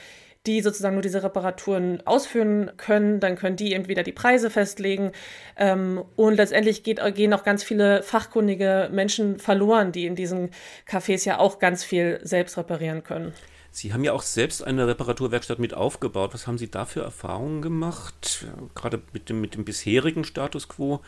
die 0.45 0.61
sozusagen 0.61 0.95
nur 0.95 1.01
diese 1.01 1.23
Reparaturen 1.23 2.05
ausführen 2.05 2.71
können, 2.77 3.19
dann 3.19 3.35
können 3.35 3.55
die 3.55 3.73
entweder 3.73 4.03
die 4.03 4.11
Preise 4.11 4.49
festlegen 4.49 5.11
ähm, 5.57 6.03
und 6.15 6.35
letztendlich 6.35 6.83
geht, 6.83 7.01
gehen 7.15 7.33
auch 7.33 7.43
ganz 7.43 7.63
viele 7.63 8.03
fachkundige 8.03 8.89
Menschen 8.91 9.39
verloren, 9.39 9.91
die 9.91 10.05
in 10.05 10.15
diesen 10.15 10.51
Cafés 10.87 11.25
ja 11.25 11.39
auch 11.39 11.59
ganz 11.59 11.83
viel 11.83 12.19
selbst 12.23 12.57
reparieren 12.57 13.03
können. 13.03 13.33
Sie 13.71 13.91
haben 13.91 14.05
ja 14.05 14.13
auch 14.13 14.21
selbst 14.21 14.63
eine 14.63 14.87
Reparaturwerkstatt 14.87 15.59
mit 15.59 15.73
aufgebaut. 15.73 16.33
Was 16.33 16.47
haben 16.47 16.57
Sie 16.57 16.71
da 16.71 16.85
für 16.85 17.01
Erfahrungen 17.01 17.61
gemacht, 17.61 18.45
gerade 18.73 19.01
mit 19.11 19.27
dem, 19.27 19.41
mit 19.41 19.55
dem 19.55 19.65
bisherigen 19.65 20.23
Status 20.23 20.69
quo? 20.69 21.01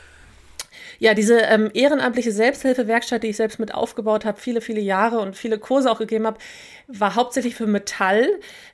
Ja, 0.99 1.13
diese 1.13 1.39
ähm, 1.39 1.69
ehrenamtliche 1.73 2.31
Selbsthilfewerkstatt, 2.31 3.23
die 3.23 3.27
ich 3.27 3.37
selbst 3.37 3.59
mit 3.59 3.73
aufgebaut 3.73 4.25
habe, 4.25 4.39
viele, 4.39 4.61
viele 4.61 4.81
Jahre 4.81 5.19
und 5.19 5.35
viele 5.35 5.59
Kurse 5.59 5.91
auch 5.91 5.99
gegeben 5.99 6.25
habe, 6.25 6.39
war 6.87 7.15
hauptsächlich 7.15 7.55
für 7.55 7.67
Metall. 7.67 8.27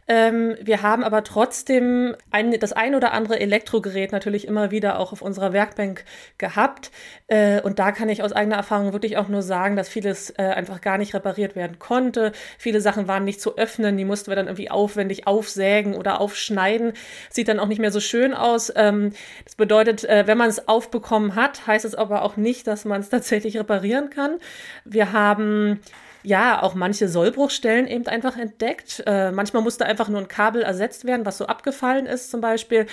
Ähm, 0.08 0.56
wir 0.62 0.82
haben 0.82 1.04
aber 1.04 1.24
trotzdem 1.24 2.16
ein, 2.30 2.52
das 2.60 2.74
ein 2.74 2.94
oder 2.94 3.12
andere 3.14 3.40
Elektrogerät 3.40 4.12
natürlich 4.12 4.48
immer 4.48 4.70
wieder 4.70 5.00
auch 5.00 5.14
auf 5.14 5.22
unserer 5.22 5.52
Werkbank 5.52 6.04
gehabt. 6.38 6.92
Äh, 7.28 7.62
und 7.62 7.80
da 7.80 7.92
kann 7.92 8.10
ich 8.10 8.22
aus 8.22 8.32
eigener 8.32 8.58
Erfahrung 8.58 8.94
wirklich 8.94 9.18
auch 9.18 9.30
nur 9.30 9.42
sagen, 9.42 9.76
dass 9.76 9.90
vieles 9.90 10.30
äh, 10.32 10.44
einfach 10.44 10.82
gar 10.82 10.98
nicht 10.98 11.16
repariert 11.16 11.56
werden 11.56 11.80
konnte. 11.80 12.34
Viele 12.60 12.82
Sachen 12.82 13.08
waren 13.08 13.24
nicht 13.24 13.42
zu 13.42 13.58
öffnen, 13.58 13.98
die 13.98 14.06
mussten 14.06 14.30
wir 14.30 14.36
dann 14.36 14.48
irgendwie 14.48 14.70
aufwendig 14.70 15.26
aufsägen 15.26 15.96
oder 15.96 16.22
aufschneiden. 16.22 16.94
Sieht 17.32 17.48
dann 17.48 17.60
auch 17.60 17.68
nicht 17.68 17.80
mehr 17.80 17.92
so 17.92 18.00
schön 18.00 18.34
aus. 18.34 18.72
Ähm, 18.76 19.14
das 19.46 19.56
bedeutet, 19.56 20.04
äh, 20.04 20.28
wenn 20.28 20.38
man 20.38 20.50
es 20.50 20.68
aufbekommen 20.68 21.36
hat, 21.36 21.66
heißt 21.66 21.86
es 21.86 21.96
aber 21.96 22.22
auch 22.22 22.38
nicht, 22.38 22.68
dass 22.68 22.86
man 22.86 23.02
es 23.02 23.10
tatsächlich 23.14 23.58
reparieren 23.58 24.12
kann. 24.12 24.38
Wir 24.86 25.14
haben 25.14 25.80
ja, 26.24 26.62
auch 26.62 26.74
manche 26.74 27.08
Sollbruchstellen 27.08 27.88
eben 27.88 28.08
einfach 28.08 28.38
entdeckt. 28.38 29.04
Äh, 29.06 29.32
manchmal 29.32 29.62
musste 29.62 29.86
einfach 29.86 30.10
nur 30.10 30.22
ein 30.22 30.28
Kabel 30.28 30.62
ersetzt 30.62 31.06
werden, 31.06 31.26
was 31.26 31.38
so 31.38 31.48
abgefallen 31.48 32.06
ist 32.06 32.32
zum 32.32 32.42
Beispiel. 32.42 32.88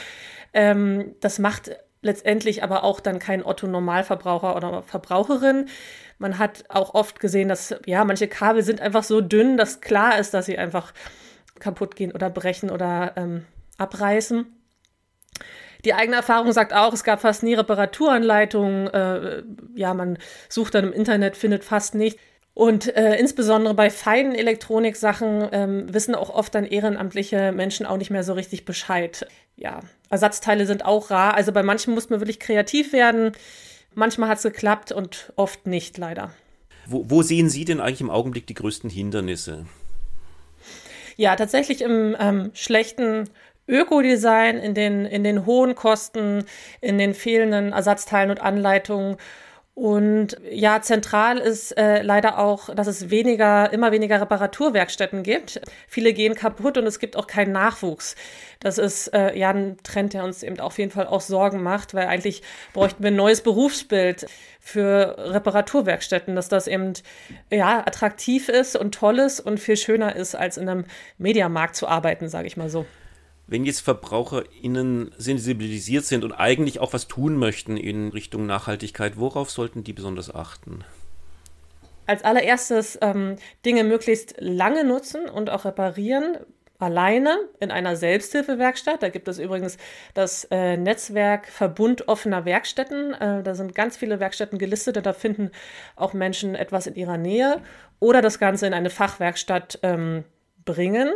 Ähm, 0.53 1.15
das 1.21 1.39
macht 1.39 1.71
letztendlich 2.03 2.63
aber 2.63 2.85
auch 2.85 3.01
dann 3.01 3.19
kein 3.19 3.45
Otto-Normalverbraucher 3.45 4.57
oder 4.57 4.83
Verbraucherin. 4.83 5.69
Man 6.19 6.39
hat 6.39 6.65
auch 6.69 6.95
oft 6.95 7.21
gesehen, 7.21 7.49
dass 7.49 7.75
ja, 7.87 8.05
manche 8.05 8.29
Kabel 8.29 8.63
sind 8.63 8.81
einfach 8.81 9.05
so 9.05 9.21
dünn, 9.21 9.57
dass 9.57 9.81
klar 9.81 10.19
ist, 10.19 10.35
dass 10.35 10.47
sie 10.47 10.59
einfach 10.59 10.93
kaputt 11.59 11.97
gehen 11.97 12.13
oder 12.13 12.31
brechen 12.31 12.71
oder 12.71 13.13
ähm, 13.17 13.47
abreißen. 13.79 14.47
Die 15.85 15.95
eigene 15.95 16.17
Erfahrung 16.17 16.53
sagt 16.53 16.75
auch, 16.75 16.93
es 16.93 17.05
gab 17.05 17.21
fast 17.21 17.43
nie 17.43 17.55
Reparaturanleitungen. 17.55 18.89
Äh, 18.89 19.43
ja, 19.75 19.95
man 19.95 20.19
sucht 20.49 20.75
dann 20.75 20.85
im 20.85 20.93
Internet, 20.93 21.37
findet 21.37 21.65
fast 21.65 21.95
nicht. 21.95 22.19
Und 22.55 22.95
äh, 22.95 23.17
insbesondere 23.17 23.75
bei 23.75 23.91
feinen 23.91 24.35
Elektroniksachen 24.35 25.49
ähm, 25.53 25.95
wissen 25.95 26.15
auch 26.15 26.31
oft 26.31 26.55
dann 26.55 26.65
ehrenamtliche 26.65 27.53
Menschen 27.53 27.87
auch 27.87 27.97
nicht 27.97 28.11
mehr 28.11 28.25
so 28.25 28.33
richtig 28.33 28.65
Bescheid. 28.65 29.27
Ja, 29.57 29.81
Ersatzteile 30.11 30.67
sind 30.67 30.85
auch 30.85 31.11
rar. 31.11 31.35
Also 31.35 31.53
bei 31.53 31.63
manchen 31.63 31.95
muss 31.95 32.11
man 32.11 32.21
wirklich 32.21 32.41
kreativ 32.41 32.93
werden. 32.93 33.33
Manchmal 33.95 34.29
hat 34.29 34.39
es 34.39 34.43
geklappt 34.43 34.93
und 34.93 35.33
oft 35.37 35.67
nicht, 35.67 35.97
leider. 35.99 36.33
Wo, 36.87 37.09
wo, 37.09 37.23
sehen 37.23 37.49
Sie 37.49 37.65
denn 37.65 37.81
eigentlich 37.81 38.01
im 38.01 38.11
Augenblick 38.11 38.47
die 38.47 38.55
größten 38.55 38.91
Hindernisse? 38.91 39.67
Ja, 41.17 41.37
tatsächlich 41.37 41.83
im 41.83 42.17
ähm, 42.19 42.51
schlechten 42.55 43.29
Ökodesign, 43.69 44.59
in 44.59 44.75
den, 44.75 45.07
in 45.07 45.23
den 45.23 45.47
hohen 45.47 45.75
Kosten, 45.75 46.45
in 46.81 46.99
den 46.99 47.15
fehlenden 47.15 47.73
Ersatzteilen 47.73 48.31
und 48.31 48.41
Anleitungen 48.41 49.17
und 49.75 50.37
ja, 50.51 50.83
zentral 50.83 51.39
ist 51.39 51.73
äh, 51.79 52.03
leider 52.03 52.39
auch, 52.39 52.75
dass 52.75 52.87
es 52.87 53.09
weniger, 53.09 53.73
immer 53.73 53.93
weniger 53.93 54.21
Reparaturwerkstätten 54.21 55.23
gibt. 55.23 55.61
Viele 55.89 56.13
gehen 56.13 56.35
kaputt 56.35 56.77
und 56.77 56.87
es 56.87 56.99
gibt 56.99 57.17
auch 57.17 57.27
keinen 57.27 57.53
Nachwuchs. 57.53 58.17
Das 58.59 58.79
ist 58.79 59.09
äh, 59.15 59.35
ja 59.39 59.51
ein 59.51 59.79
Trend, 59.83 60.13
der 60.13 60.25
uns 60.25 60.43
eben 60.43 60.61
auf 60.61 60.79
jeden 60.79 60.91
Fall 60.91 61.07
auch 61.07 61.23
Sorgen 61.23 61.63
macht, 61.63 61.95
weil 61.95 62.09
eigentlich 62.09 62.43
bräuchten 62.75 63.03
wir 63.03 63.11
ein 63.11 63.17
neues 63.17 63.41
Berufsbild 63.43 64.27
für 64.59 65.15
Reparaturwerkstätten, 65.19 66.35
dass 66.35 66.49
das 66.49 66.67
eben 66.67 66.93
ja 67.51 67.79
attraktiv 67.79 68.49
ist 68.51 68.77
und 68.77 68.95
toll 68.95 69.19
ist 69.19 69.41
und 69.41 69.61
viel 69.61 69.77
schöner 69.77 70.15
ist, 70.15 70.35
als 70.35 70.59
in 70.59 70.69
einem 70.69 70.85
Mediamarkt 71.17 71.77
zu 71.77 71.89
arbeiten, 71.89 72.29
sage 72.29 72.49
ich 72.49 72.57
mal 72.57 72.69
so 72.69 72.85
wenn 73.51 73.65
jetzt 73.65 73.81
VerbraucherInnen 73.81 75.13
sensibilisiert 75.19 76.05
sind 76.05 76.25
und 76.25 76.33
eigentlich 76.33 76.79
auch 76.79 76.93
was 76.93 77.09
tun 77.09 77.37
möchten 77.37 77.77
in 77.77 78.11
Richtung 78.11 78.47
Nachhaltigkeit, 78.47 79.19
worauf 79.19 79.51
sollten 79.51 79.83
die 79.83 79.93
besonders 79.93 80.33
achten? 80.33 80.85
Als 82.07 82.25
allererstes 82.25 82.99
ähm, 83.03 83.37
Dinge 83.67 83.83
möglichst 83.83 84.37
lange 84.39 84.85
nutzen 84.85 85.29
und 85.29 85.51
auch 85.51 85.65
reparieren, 85.65 86.39
alleine 86.79 87.39
in 87.59 87.71
einer 87.71 87.97
Selbsthilfewerkstatt. 87.97 89.03
Da 89.03 89.09
gibt 89.11 89.29
es 89.29 89.39
übrigens 89.39 89.77
das 90.15 90.45
äh, 90.45 90.77
Netzwerk 90.77 91.49
Verbund 91.49 92.09
offener 92.09 92.45
Werkstätten. 92.45 93.15
Äh, 93.15 93.43
da 93.43 93.55
sind 93.55 93.75
ganz 93.75 93.97
viele 93.97 94.21
Werkstätten 94.21 94.59
gelistet 94.59 94.97
und 94.97 95.05
da 95.05 95.13
finden 95.13 95.51
auch 95.97 96.15
Menschen 96.15 96.55
etwas 96.55 96.87
in 96.87 96.95
ihrer 96.95 97.19
Nähe 97.19 97.61
oder 97.99 98.23
das 98.23 98.39
Ganze 98.39 98.67
in 98.67 98.75
eine 98.75 98.91
Fachwerkstatt 98.91 99.81
ähm, 99.83 100.25
bringen. 100.65 101.11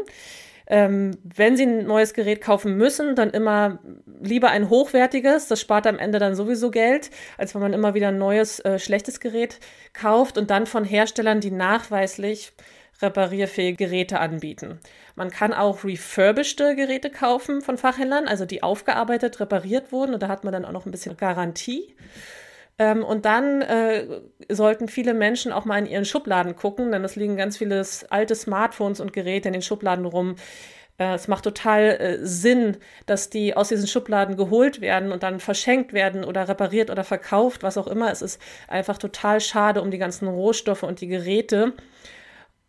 Ähm, 0.67 1.19
wenn 1.23 1.57
Sie 1.57 1.65
ein 1.65 1.87
neues 1.87 2.15
Gerät 2.15 2.41
kaufen 2.41 2.77
müssen, 2.77 3.17
dann 3.17 3.31
immer 3.31 3.79
lieber 4.23 4.51
ein 4.51 4.71
hochwertiges. 4.71 5.49
Das 5.49 5.61
spart 5.61 5.87
am 5.87 5.99
Ende 5.99 6.19
dann 6.19 6.35
sowieso 6.35 6.71
Geld, 6.71 7.11
als 7.37 7.55
wenn 7.55 7.63
man 7.63 7.73
immer 7.73 7.95
wieder 7.95 8.09
ein 8.09 8.19
neues, 8.19 8.61
äh, 8.61 8.79
schlechtes 8.79 9.21
Gerät 9.21 9.61
kauft 9.93 10.39
und 10.39 10.51
dann 10.51 10.67
von 10.67 10.85
Herstellern, 10.85 11.41
die 11.41 11.51
nachweislich 11.51 12.53
reparierfähige 13.03 13.87
Geräte 13.87 14.21
anbieten. 14.21 14.79
Man 15.17 15.31
kann 15.31 15.53
auch 15.53 15.85
refurbished 15.85 16.59
Geräte 16.59 17.11
kaufen 17.11 17.61
von 17.61 17.77
Fachhändlern, 17.77 18.29
also 18.29 18.47
die 18.47 18.63
aufgearbeitet, 18.63 19.41
repariert 19.41 19.93
wurden 19.93 20.15
und 20.15 20.23
da 20.23 20.29
hat 20.29 20.45
man 20.45 20.53
dann 20.53 20.65
auch 20.65 20.73
noch 20.73 20.87
ein 20.87 20.93
bisschen 20.93 21.17
Garantie. 21.17 21.95
Ähm, 22.79 23.05
und 23.05 23.25
dann 23.25 23.63
äh, 23.63 24.21
sollten 24.49 24.89
viele 24.89 25.15
Menschen 25.15 25.53
auch 25.53 25.65
mal 25.65 25.79
in 25.79 25.87
ihren 25.87 26.05
Schubladen 26.05 26.57
gucken, 26.57 26.91
denn 26.91 27.05
es 27.05 27.17
liegen 27.17 27.37
ganz 27.37 27.57
viele 27.57 27.85
alte 28.11 28.35
Smartphones 28.35 29.01
und 29.01 29.13
Geräte 29.13 29.49
in 29.49 29.53
den 29.53 29.63
Schubladen 29.63 30.05
rum. 30.05 30.37
Äh, 30.99 31.15
es 31.15 31.29
macht 31.29 31.45
total 31.45 31.83
äh, 32.01 32.27
Sinn, 32.27 32.79
dass 33.07 33.31
die 33.31 33.57
aus 33.57 33.69
diesen 33.69 33.87
Schubladen 33.87 34.37
geholt 34.37 34.81
werden 34.81 35.13
und 35.13 35.23
dann 35.23 35.41
verschenkt 35.41 35.93
werden 35.93 36.25
oder 36.25 36.49
repariert 36.49 36.91
oder 36.91 37.05
verkauft, 37.05 37.63
was 37.63 37.79
auch 37.79 37.87
immer. 37.87 38.11
Es 38.11 38.23
ist 38.23 38.41
einfach 38.69 38.99
total 38.99 39.41
schade 39.41 39.81
um 39.83 39.91
die 39.91 39.99
ganzen 39.99 40.29
Rohstoffe 40.29 40.83
und 40.83 41.01
die 41.01 41.09
Geräte. 41.09 41.75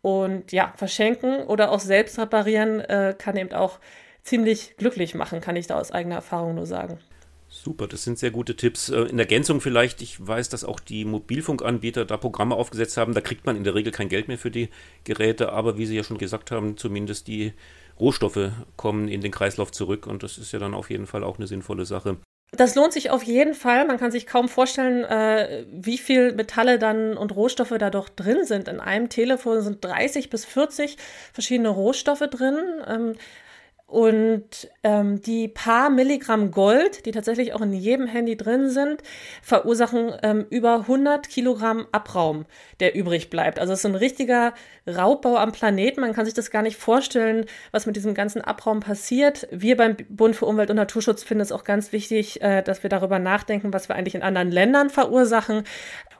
Und 0.02 0.52
ja, 0.52 0.72
verschenken 0.76 1.38
oder 1.46 1.72
auch 1.72 1.80
selbst 1.80 2.18
reparieren 2.18 2.80
äh, 2.80 3.14
kann 3.18 3.36
eben 3.36 3.52
auch 3.52 3.80
ziemlich 4.22 4.76
glücklich 4.76 5.14
machen, 5.14 5.40
kann 5.40 5.56
ich 5.56 5.66
da 5.66 5.78
aus 5.78 5.90
eigener 5.90 6.16
Erfahrung 6.16 6.54
nur 6.54 6.66
sagen. 6.66 7.00
Super, 7.48 7.86
das 7.86 8.02
sind 8.02 8.18
sehr 8.18 8.30
gute 8.30 8.56
Tipps. 8.56 8.88
Äh, 8.88 9.02
in 9.02 9.18
Ergänzung 9.18 9.60
vielleicht, 9.60 10.02
ich 10.02 10.24
weiß, 10.24 10.48
dass 10.48 10.64
auch 10.64 10.80
die 10.80 11.04
Mobilfunkanbieter 11.04 12.04
da 12.04 12.16
Programme 12.16 12.54
aufgesetzt 12.54 12.96
haben. 12.96 13.14
Da 13.14 13.20
kriegt 13.20 13.46
man 13.46 13.56
in 13.56 13.64
der 13.64 13.74
Regel 13.74 13.92
kein 13.92 14.08
Geld 14.08 14.28
mehr 14.28 14.38
für 14.38 14.50
die 14.50 14.68
Geräte, 15.04 15.52
aber 15.52 15.78
wie 15.78 15.86
Sie 15.86 15.96
ja 15.96 16.04
schon 16.04 16.18
gesagt 16.18 16.50
haben, 16.50 16.76
zumindest 16.76 17.28
die 17.28 17.52
Rohstoffe 17.98 18.50
kommen 18.76 19.08
in 19.08 19.20
den 19.20 19.32
Kreislauf 19.32 19.72
zurück 19.72 20.06
und 20.06 20.22
das 20.22 20.38
ist 20.38 20.52
ja 20.52 20.58
dann 20.58 20.74
auf 20.74 20.90
jeden 20.90 21.06
Fall 21.06 21.24
auch 21.24 21.38
eine 21.38 21.46
sinnvolle 21.46 21.86
Sache. 21.86 22.18
Das 22.52 22.74
lohnt 22.74 22.92
sich 22.92 23.10
auf 23.10 23.22
jeden 23.22 23.54
Fall. 23.54 23.86
Man 23.86 23.98
kann 23.98 24.12
sich 24.12 24.26
kaum 24.26 24.48
vorstellen, 24.48 25.04
äh, 25.04 25.66
wie 25.70 25.98
viel 25.98 26.32
Metalle 26.32 26.78
dann 26.78 27.16
und 27.16 27.34
Rohstoffe 27.34 27.74
da 27.78 27.90
doch 27.90 28.08
drin 28.08 28.44
sind. 28.44 28.68
In 28.68 28.80
einem 28.80 29.08
Telefon 29.08 29.62
sind 29.62 29.84
30 29.84 30.30
bis 30.30 30.44
40 30.44 30.96
verschiedene 31.32 31.70
Rohstoffe 31.70 32.20
drin. 32.30 32.56
Ähm, 32.86 33.14
und 33.86 34.68
ähm, 34.82 35.20
die 35.22 35.46
paar 35.46 35.90
Milligramm 35.90 36.50
Gold, 36.50 37.06
die 37.06 37.12
tatsächlich 37.12 37.52
auch 37.52 37.60
in 37.60 37.72
jedem 37.72 38.08
Handy 38.08 38.36
drin 38.36 38.68
sind, 38.68 39.02
verursachen 39.42 40.12
ähm, 40.24 40.44
über 40.50 40.80
100 40.80 41.28
Kilogramm 41.28 41.86
Abraum, 41.92 42.46
der 42.80 42.96
übrig 42.96 43.30
bleibt. 43.30 43.60
Also 43.60 43.72
es 43.72 43.78
ist 43.78 43.86
ein 43.86 43.94
richtiger 43.94 44.54
Raubbau 44.88 45.36
am 45.36 45.52
Planeten. 45.52 46.00
Man 46.00 46.14
kann 46.14 46.24
sich 46.24 46.34
das 46.34 46.50
gar 46.50 46.62
nicht 46.62 46.76
vorstellen, 46.76 47.46
was 47.70 47.86
mit 47.86 47.94
diesem 47.94 48.14
ganzen 48.14 48.42
Abraum 48.42 48.80
passiert. 48.80 49.46
Wir 49.52 49.76
beim 49.76 49.96
Bund 50.08 50.34
für 50.34 50.46
Umwelt 50.46 50.70
und 50.70 50.76
Naturschutz 50.76 51.22
finden 51.22 51.42
es 51.42 51.52
auch 51.52 51.62
ganz 51.62 51.92
wichtig, 51.92 52.42
äh, 52.42 52.62
dass 52.62 52.82
wir 52.82 52.90
darüber 52.90 53.20
nachdenken, 53.20 53.72
was 53.72 53.88
wir 53.88 53.94
eigentlich 53.94 54.16
in 54.16 54.22
anderen 54.22 54.50
Ländern 54.50 54.90
verursachen. 54.90 55.62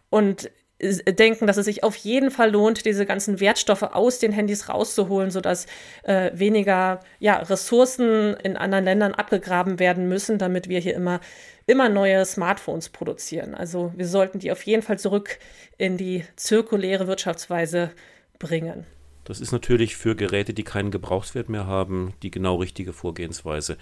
Und 0.08 0.50
denken, 0.80 1.47
dass 1.47 1.56
es 1.56 1.64
sich 1.64 1.83
auf 1.83 1.97
jeden 1.97 2.30
Fall 2.30 2.50
lohnt, 2.50 2.85
diese 2.85 3.06
ganzen 3.06 3.40
Wertstoffe 3.40 3.83
aus 3.83 4.18
den 4.18 4.33
Handys 4.33 4.68
rauszuholen, 4.68 5.30
sodass 5.30 5.66
äh, 6.02 6.30
weniger 6.35 7.00
ja, 7.18 7.38
Ressourcen 7.38 8.35
in 8.42 8.56
anderen 8.56 8.85
Ländern 8.85 9.14
abgegraben 9.14 9.78
werden 9.78 10.09
müssen, 10.09 10.38
damit 10.38 10.68
wir 10.68 10.80
hier 10.80 10.95
immer, 10.95 11.21
immer 11.66 11.88
neue 11.88 12.25
Smartphones 12.26 12.90
produzieren. 12.90 13.54
Also 13.54 13.92
wir 13.97 14.06
sollten 14.06 14.38
die 14.38 14.52
auf 14.52 14.62
jeden 14.64 14.83
Fall 14.83 14.99
zurück 14.99 15.38
in 15.78 15.97
die 15.97 16.25
zirkuläre 16.37 17.06
Wirtschaftsweise 17.06 17.90
bringen. 18.38 18.85
Das 19.26 19.40
ist 19.40 19.50
natürlich 19.50 19.97
für 19.97 20.14
Geräte, 20.14 20.54
die 20.54 20.62
keinen 20.62 20.92
Gebrauchswert 20.92 21.49
mehr 21.49 21.66
haben, 21.66 22.14
die 22.23 22.30
genau 22.30 22.56
richtige 22.56 22.92
Vorgehensweise. 22.92 23.76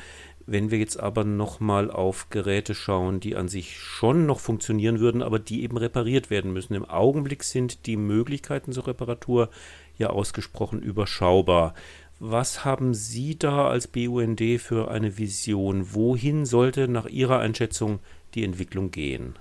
Wenn 0.47 0.71
wir 0.71 0.79
jetzt 0.79 1.01
aber 1.01 1.25
nochmal 1.25 1.91
auf 1.91 2.29
Geräte 2.29 2.75
schauen, 2.75 3.19
die 3.19 3.35
an 3.35 3.49
sich 3.49 3.79
schon 3.79 4.27
noch 4.27 4.41
funktionieren 4.41 5.01
würden, 5.01 5.23
aber 5.23 5.39
die 5.39 5.63
eben 5.63 5.79
repariert 5.79 6.29
werden 6.29 6.53
müssen. 6.53 6.75
Im 6.75 6.85
Augenblick 6.85 7.45
sind 7.45 7.87
die 7.87 7.97
Möglichkeiten 7.97 8.73
zur 8.73 8.87
Reparatur 8.87 9.49
ja 9.97 10.11
ausgesprochen 10.11 10.83
überschaubar. 10.83 11.75
Was 12.21 12.65
haben 12.65 12.95
Sie 12.95 13.39
da 13.39 13.69
als 13.69 13.89
BUND 13.89 14.41
für 14.59 14.91
eine 14.91 15.19
Vision? 15.19 15.95
Wohin 15.95 16.45
sollte 16.45 16.89
nach 16.89 17.07
Ihrer 17.07 17.41
Einschätzung 17.41 18.01
die 18.35 18.45
Entwicklung 18.45 18.91
gehen? 18.91 19.37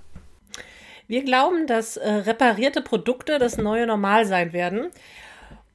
Wir 1.06 1.22
glauben, 1.22 1.66
dass 1.66 1.98
äh, 1.98 2.08
reparierte 2.08 2.80
Produkte 2.80 3.38
das 3.38 3.58
neue 3.58 3.86
Normal 3.86 4.24
sein 4.24 4.54
werden 4.54 4.90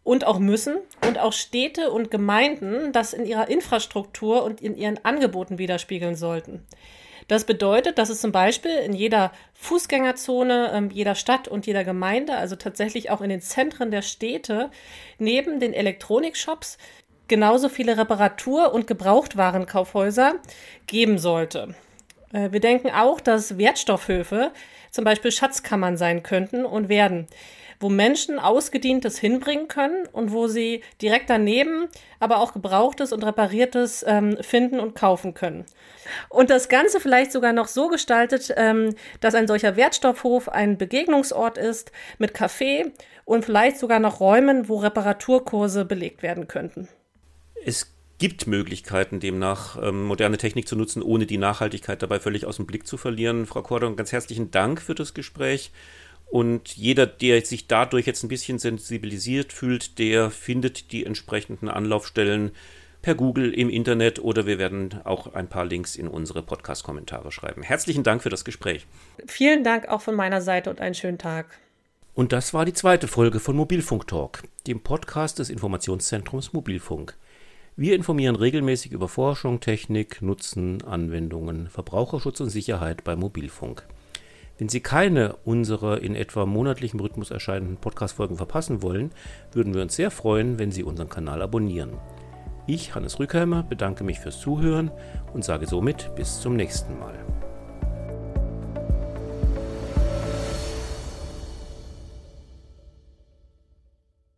und 0.03 0.25
auch 0.25 0.39
müssen 0.39 0.77
und 1.05 1.19
auch 1.19 1.33
Städte 1.33 1.91
und 1.91 2.11
Gemeinden 2.11 2.91
das 2.91 3.13
in 3.13 3.25
ihrer 3.25 3.49
Infrastruktur 3.49 4.43
und 4.43 4.61
in 4.61 4.75
ihren 4.75 5.03
Angeboten 5.03 5.57
widerspiegeln 5.57 6.15
sollten. 6.15 6.65
Das 7.27 7.45
bedeutet, 7.45 7.99
dass 7.99 8.09
es 8.09 8.21
zum 8.21 8.31
Beispiel 8.31 8.71
in 8.71 8.93
jeder 8.93 9.31
Fußgängerzone, 9.53 10.71
ähm, 10.73 10.89
jeder 10.89 11.13
Stadt 11.13 11.47
und 11.47 11.67
jeder 11.67 11.83
Gemeinde, 11.83 12.35
also 12.35 12.55
tatsächlich 12.55 13.11
auch 13.11 13.21
in 13.21 13.29
den 13.29 13.41
Zentren 13.41 13.91
der 13.91 14.01
Städte, 14.01 14.71
neben 15.19 15.59
den 15.59 15.73
Elektronikshops 15.73 16.79
genauso 17.27 17.69
viele 17.69 17.97
Reparatur- 17.97 18.73
und 18.73 18.87
Gebrauchtwarenkaufhäuser 18.87 20.35
geben 20.87 21.19
sollte. 21.19 21.75
Äh, 22.33 22.51
wir 22.51 22.59
denken 22.59 22.89
auch, 22.89 23.21
dass 23.21 23.59
Wertstoffhöfe 23.59 24.51
zum 24.89 25.03
Beispiel 25.03 25.31
Schatzkammern 25.31 25.97
sein 25.97 26.23
könnten 26.23 26.65
und 26.65 26.89
werden 26.89 27.27
wo 27.79 27.89
Menschen 27.89 28.39
Ausgedientes 28.39 29.17
hinbringen 29.17 29.67
können 29.67 30.05
und 30.12 30.31
wo 30.31 30.48
sie 30.48 30.83
direkt 31.01 31.29
daneben 31.29 31.88
aber 32.19 32.39
auch 32.39 32.53
Gebrauchtes 32.53 33.13
und 33.13 33.24
Repariertes 33.24 34.03
ähm, 34.07 34.38
finden 34.41 34.79
und 34.79 34.95
kaufen 34.95 35.33
können. 35.33 35.65
Und 36.29 36.50
das 36.50 36.69
Ganze 36.69 37.00
vielleicht 37.00 37.31
sogar 37.31 37.53
noch 37.53 37.67
so 37.67 37.88
gestaltet, 37.88 38.53
ähm, 38.57 38.95
dass 39.21 39.36
ein 39.36 39.48
solcher 39.48 39.75
Wertstoffhof 39.75 40.50
ein 40.50 40.77
Begegnungsort 40.77 41.57
ist 41.57 41.91
mit 42.17 42.36
Café 42.36 42.91
und 43.25 43.45
vielleicht 43.45 43.77
sogar 43.77 44.00
noch 44.00 44.19
Räumen, 44.19 44.67
wo 44.67 44.77
Reparaturkurse 44.77 45.86
belegt 45.86 46.24
werden 46.24 46.48
könnten. 46.48 46.89
Es 47.63 47.93
gibt 48.17 48.48
Möglichkeiten, 48.48 49.19
demnach 49.19 49.81
ähm, 49.81 50.03
moderne 50.03 50.38
Technik 50.38 50.67
zu 50.67 50.75
nutzen, 50.75 51.01
ohne 51.01 51.25
die 51.25 51.38
Nachhaltigkeit 51.38 52.01
dabei 52.01 52.19
völlig 52.19 52.45
aus 52.45 52.57
dem 52.57 52.65
Blick 52.65 52.86
zu 52.86 52.98
verlieren. 52.98 53.45
Frau 53.45 53.62
Kordon, 53.62 53.95
ganz 53.95 54.12
herzlichen 54.12 54.51
Dank 54.51 54.81
für 54.81 54.93
das 54.93 55.13
Gespräch. 55.13 55.71
Und 56.29 56.75
jeder, 56.77 57.07
der 57.07 57.43
sich 57.43 57.67
dadurch 57.67 58.05
jetzt 58.05 58.24
ein 58.24 58.29
bisschen 58.29 58.59
sensibilisiert 58.59 59.51
fühlt, 59.51 59.98
der 59.98 60.29
findet 60.29 60.91
die 60.91 61.05
entsprechenden 61.05 61.69
Anlaufstellen 61.69 62.51
per 63.01 63.15
Google 63.15 63.53
im 63.53 63.69
Internet 63.69 64.19
oder 64.19 64.45
wir 64.45 64.59
werden 64.59 65.00
auch 65.05 65.33
ein 65.33 65.48
paar 65.48 65.65
Links 65.65 65.95
in 65.95 66.07
unsere 66.07 66.43
Podcast-Kommentare 66.43 67.31
schreiben. 67.31 67.63
Herzlichen 67.63 68.03
Dank 68.03 68.21
für 68.21 68.29
das 68.29 68.45
Gespräch. 68.45 68.86
Vielen 69.25 69.63
Dank 69.63 69.88
auch 69.88 70.01
von 70.01 70.15
meiner 70.15 70.41
Seite 70.41 70.69
und 70.69 70.81
einen 70.81 70.95
schönen 70.95 71.17
Tag. 71.17 71.48
Und 72.13 72.33
das 72.33 72.53
war 72.53 72.65
die 72.65 72.74
zweite 72.74 73.07
Folge 73.07 73.39
von 73.39 73.55
Mobilfunk 73.55 74.07
Talk, 74.07 74.43
dem 74.67 74.81
Podcast 74.81 75.39
des 75.39 75.50
Informationszentrums 75.50 76.53
Mobilfunk. 76.53 77.15
Wir 77.77 77.95
informieren 77.95 78.36
regelmäßig 78.36 78.91
über 78.91 79.07
Forschung, 79.07 79.62
Technik, 79.62 80.21
Nutzen, 80.21 80.83
Anwendungen, 80.83 81.69
Verbraucherschutz 81.69 82.41
und 82.41 82.50
Sicherheit 82.50 83.05
bei 83.05 83.15
Mobilfunk. 83.15 83.88
Wenn 84.59 84.67
Sie 84.67 84.81
keine 84.81 85.37
unserer 85.45 86.01
in 86.01 86.15
etwa 86.15 86.45
monatlichem 86.45 86.99
Rhythmus 86.99 87.31
erscheinenden 87.31 87.77
Podcast-Folgen 87.77 88.35
verpassen 88.35 88.81
wollen, 88.81 89.11
würden 89.53 89.73
wir 89.73 89.81
uns 89.81 89.95
sehr 89.95 90.11
freuen, 90.11 90.59
wenn 90.59 90.73
Sie 90.73 90.83
unseren 90.83 91.07
Kanal 91.07 91.41
abonnieren. 91.41 91.93
Ich, 92.67 92.93
Hannes 92.93 93.19
Rückheimer, 93.19 93.63
bedanke 93.63 94.03
mich 94.03 94.19
fürs 94.19 94.41
Zuhören 94.41 94.91
und 95.33 95.45
sage 95.45 95.65
somit 95.65 96.13
bis 96.15 96.41
zum 96.41 96.57
nächsten 96.57 96.99
Mal. 96.99 97.15